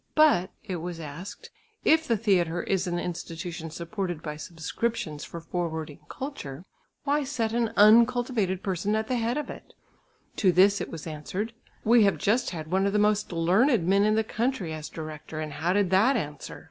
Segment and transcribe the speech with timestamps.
[0.15, 1.51] "But," it was asked,
[1.85, 6.65] "if the theatre is an institution supported by subscriptions for forwarding culture,
[7.03, 9.75] why set an uncultivated person at the head of it?"
[10.37, 11.53] To this it was answered,
[11.83, 15.39] "We have just had one of the most learned men in the country as director,
[15.39, 16.59] and how did that answer?